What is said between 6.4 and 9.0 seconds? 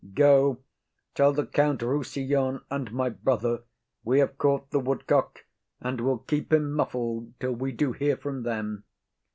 him muffled Till we do hear from them.